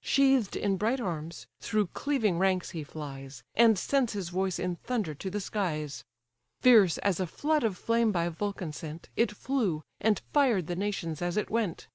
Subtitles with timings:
[0.00, 5.12] Sheath'd in bright arms, through cleaving ranks he flies, And sends his voice in thunder
[5.16, 6.04] to the skies:
[6.60, 11.20] Fierce as a flood of flame by Vulcan sent, It flew, and fired the nations
[11.20, 11.88] as it went.